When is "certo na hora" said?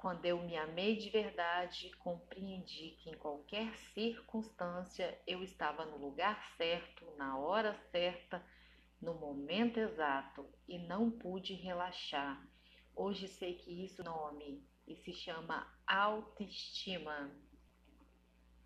6.56-7.74